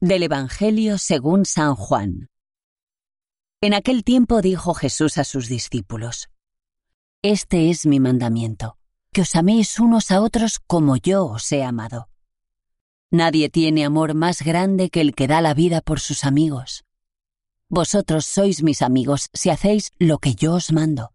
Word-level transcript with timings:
Del 0.00 0.22
Evangelio 0.22 0.96
según 0.96 1.44
San 1.44 1.74
Juan. 1.74 2.28
En 3.60 3.74
aquel 3.74 4.04
tiempo 4.04 4.40
dijo 4.42 4.72
Jesús 4.72 5.18
a 5.18 5.24
sus 5.24 5.48
discípulos, 5.48 6.28
Este 7.20 7.68
es 7.68 7.84
mi 7.84 7.98
mandamiento, 7.98 8.78
que 9.12 9.22
os 9.22 9.34
améis 9.34 9.80
unos 9.80 10.12
a 10.12 10.22
otros 10.22 10.60
como 10.60 10.96
yo 10.96 11.26
os 11.26 11.50
he 11.50 11.64
amado. 11.64 12.08
Nadie 13.10 13.48
tiene 13.48 13.84
amor 13.84 14.14
más 14.14 14.42
grande 14.42 14.88
que 14.88 15.00
el 15.00 15.16
que 15.16 15.26
da 15.26 15.40
la 15.40 15.52
vida 15.52 15.80
por 15.80 15.98
sus 15.98 16.22
amigos. 16.22 16.84
Vosotros 17.68 18.24
sois 18.24 18.62
mis 18.62 18.82
amigos 18.82 19.30
si 19.32 19.50
hacéis 19.50 19.90
lo 19.98 20.18
que 20.18 20.36
yo 20.36 20.54
os 20.54 20.70
mando. 20.70 21.12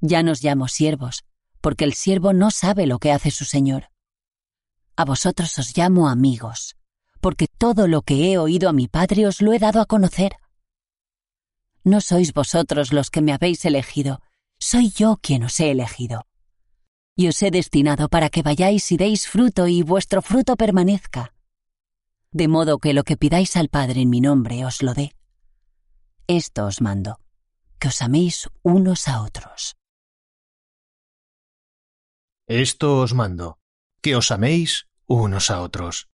Ya 0.00 0.22
nos 0.22 0.42
llamo 0.42 0.68
siervos, 0.68 1.26
porque 1.60 1.84
el 1.84 1.92
siervo 1.92 2.32
no 2.32 2.50
sabe 2.50 2.86
lo 2.86 2.98
que 2.98 3.12
hace 3.12 3.30
su 3.30 3.44
Señor. 3.44 3.90
A 4.96 5.04
vosotros 5.04 5.58
os 5.58 5.76
llamo 5.76 6.08
amigos 6.08 6.78
porque 7.24 7.48
todo 7.48 7.88
lo 7.88 8.02
que 8.02 8.30
he 8.30 8.36
oído 8.36 8.68
a 8.68 8.74
mi 8.74 8.86
Padre 8.86 9.26
os 9.26 9.40
lo 9.40 9.54
he 9.54 9.58
dado 9.58 9.80
a 9.80 9.86
conocer. 9.86 10.36
No 11.82 12.02
sois 12.02 12.34
vosotros 12.34 12.92
los 12.92 13.10
que 13.10 13.22
me 13.22 13.32
habéis 13.32 13.64
elegido, 13.64 14.20
soy 14.60 14.90
yo 14.90 15.16
quien 15.22 15.42
os 15.44 15.58
he 15.58 15.70
elegido. 15.70 16.26
Y 17.16 17.28
os 17.28 17.42
he 17.42 17.50
destinado 17.50 18.10
para 18.10 18.28
que 18.28 18.42
vayáis 18.42 18.92
y 18.92 18.98
deis 18.98 19.26
fruto 19.26 19.68
y 19.68 19.80
vuestro 19.80 20.20
fruto 20.20 20.54
permanezca. 20.56 21.32
De 22.30 22.46
modo 22.46 22.76
que 22.76 22.92
lo 22.92 23.04
que 23.04 23.16
pidáis 23.16 23.56
al 23.56 23.70
Padre 23.70 24.02
en 24.02 24.10
mi 24.10 24.20
nombre 24.20 24.66
os 24.66 24.82
lo 24.82 24.92
dé. 24.92 25.14
Esto 26.26 26.66
os 26.66 26.82
mando, 26.82 27.20
que 27.78 27.88
os 27.88 28.02
améis 28.02 28.50
unos 28.62 29.08
a 29.08 29.22
otros. 29.22 29.76
Esto 32.46 33.00
os 33.00 33.14
mando, 33.14 33.56
que 34.02 34.14
os 34.14 34.30
améis 34.30 34.88
unos 35.06 35.48
a 35.48 35.62
otros. 35.62 36.10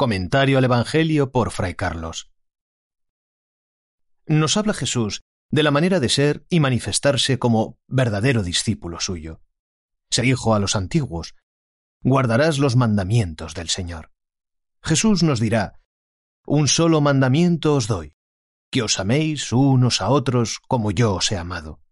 Comentario 0.00 0.56
al 0.56 0.64
Evangelio 0.64 1.30
por 1.30 1.50
Fray 1.50 1.74
Carlos. 1.74 2.30
Nos 4.24 4.56
habla 4.56 4.72
Jesús 4.72 5.20
de 5.50 5.62
la 5.62 5.70
manera 5.70 6.00
de 6.00 6.08
ser 6.08 6.46
y 6.48 6.58
manifestarse 6.58 7.38
como 7.38 7.78
verdadero 7.86 8.42
discípulo 8.42 8.98
suyo. 8.98 9.42
Se 10.08 10.22
dijo 10.22 10.54
a 10.54 10.58
los 10.58 10.74
antiguos, 10.74 11.34
guardarás 12.00 12.58
los 12.58 12.76
mandamientos 12.76 13.52
del 13.52 13.68
Señor. 13.68 14.10
Jesús 14.82 15.22
nos 15.22 15.38
dirá, 15.38 15.82
un 16.46 16.66
solo 16.66 17.02
mandamiento 17.02 17.74
os 17.74 17.86
doy, 17.86 18.14
que 18.70 18.80
os 18.80 18.98
améis 18.98 19.52
unos 19.52 20.00
a 20.00 20.08
otros 20.08 20.60
como 20.66 20.92
yo 20.92 21.12
os 21.16 21.30
he 21.30 21.36
amado. 21.36 21.82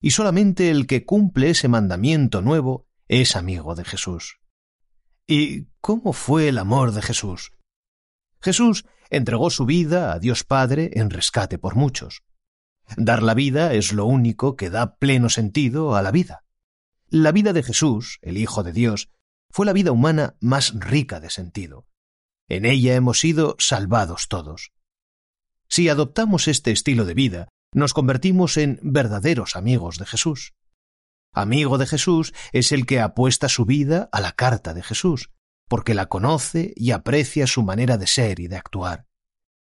Y 0.00 0.12
solamente 0.12 0.70
el 0.70 0.86
que 0.86 1.04
cumple 1.04 1.50
ese 1.50 1.66
mandamiento 1.66 2.42
nuevo 2.42 2.86
es 3.08 3.34
amigo 3.34 3.74
de 3.74 3.84
Jesús. 3.84 4.38
¿Y 5.26 5.68
cómo 5.80 6.12
fue 6.12 6.48
el 6.48 6.58
amor 6.58 6.92
de 6.92 7.00
Jesús? 7.00 7.52
Jesús 8.40 8.84
entregó 9.08 9.48
su 9.50 9.64
vida 9.64 10.12
a 10.12 10.18
Dios 10.18 10.44
Padre 10.44 10.90
en 10.94 11.08
rescate 11.08 11.58
por 11.58 11.76
muchos. 11.76 12.22
Dar 12.96 13.22
la 13.22 13.32
vida 13.32 13.72
es 13.72 13.92
lo 13.92 14.04
único 14.04 14.56
que 14.56 14.68
da 14.68 14.96
pleno 14.96 15.30
sentido 15.30 15.96
a 15.96 16.02
la 16.02 16.10
vida. 16.10 16.44
La 17.08 17.32
vida 17.32 17.54
de 17.54 17.62
Jesús, 17.62 18.18
el 18.20 18.36
Hijo 18.36 18.62
de 18.62 18.72
Dios, 18.72 19.08
fue 19.50 19.64
la 19.64 19.72
vida 19.72 19.92
humana 19.92 20.36
más 20.40 20.74
rica 20.78 21.20
de 21.20 21.30
sentido. 21.30 21.86
En 22.48 22.66
ella 22.66 22.94
hemos 22.94 23.20
sido 23.20 23.56
salvados 23.58 24.28
todos. 24.28 24.72
Si 25.68 25.88
adoptamos 25.88 26.48
este 26.48 26.70
estilo 26.70 27.06
de 27.06 27.14
vida, 27.14 27.48
nos 27.72 27.94
convertimos 27.94 28.58
en 28.58 28.78
verdaderos 28.82 29.56
amigos 29.56 29.96
de 29.98 30.06
Jesús. 30.06 30.52
Amigo 31.34 31.78
de 31.78 31.86
Jesús 31.86 32.32
es 32.52 32.70
el 32.70 32.86
que 32.86 33.00
apuesta 33.00 33.48
su 33.48 33.64
vida 33.64 34.08
a 34.12 34.20
la 34.20 34.32
carta 34.32 34.72
de 34.72 34.82
Jesús, 34.82 35.30
porque 35.68 35.94
la 35.94 36.06
conoce 36.06 36.72
y 36.76 36.92
aprecia 36.92 37.48
su 37.48 37.64
manera 37.64 37.98
de 37.98 38.06
ser 38.06 38.38
y 38.38 38.46
de 38.46 38.56
actuar. 38.56 39.06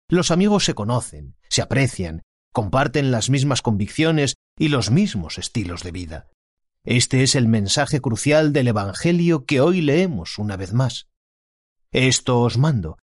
Los 0.09 0.31
amigos 0.31 0.66
se 0.66 0.75
conocen, 0.75 1.37
se 1.49 1.62
aprecian, 1.62 2.22
comparten 2.53 3.10
las 3.10 3.31
mismas 3.31 3.62
convicciones 3.62 4.34
y 4.59 4.69
los 4.69 4.91
mismos 4.91 5.38
estilos 5.38 5.83
de 5.83 5.93
vida. 5.93 6.28
Este 6.84 7.22
es 7.22 7.34
el 7.34 7.49
mensaje 7.49 8.00
crucial 8.00 8.53
del 8.53 8.69
Evangelio 8.69 9.47
que 9.47 9.62
hoy 9.62 9.81
leemos 9.81 10.39
una 10.39 10.59
vez 10.59 10.75
más. 10.75 11.09
Esto 11.91 12.41
os 12.41 12.59
mando, 12.59 12.99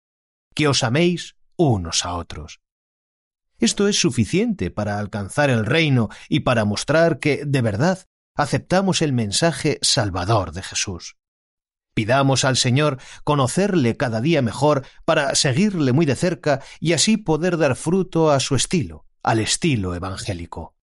que 0.55 0.67
os 0.67 0.83
améis 0.83 1.35
unos 1.57 2.05
a 2.05 2.13
otros. 2.13 2.61
Esto 3.59 3.87
es 3.87 3.99
suficiente 3.99 4.71
para 4.71 4.97
alcanzar 4.97 5.49
el 5.49 5.65
reino 5.65 6.09
y 6.29 6.41
para 6.41 6.65
mostrar 6.65 7.19
que, 7.19 7.43
de 7.45 7.61
verdad, 7.61 8.05
aceptamos 8.35 9.01
el 9.01 9.13
mensaje 9.13 9.79
salvador 9.81 10.51
de 10.51 10.61
Jesús. 10.61 11.15
Pidamos 11.95 12.43
al 12.43 12.57
Señor 12.57 12.99
conocerle 13.23 13.95
cada 13.95 14.19
día 14.19 14.41
mejor 14.41 14.85
para 15.05 15.33
seguirle 15.33 15.93
muy 15.93 16.05
de 16.05 16.15
cerca 16.15 16.61
y 16.81 16.91
así 16.91 17.15
poder 17.15 17.57
dar 17.57 17.77
fruto 17.77 18.31
a 18.31 18.41
su 18.41 18.55
estilo, 18.55 19.05
al 19.23 19.39
estilo 19.39 19.95
evangélico. 19.95 20.74